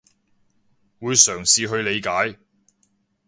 [0.99, 2.39] 會嘗試去理解